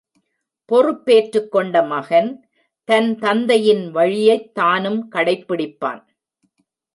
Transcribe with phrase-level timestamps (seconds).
[0.65, 2.47] பொறுப்பேற்றுக் கொண்ட மகன்,
[2.83, 6.03] தன் தந்தையின் வழியைத் தானும் கடைப் பிடிப்பான்.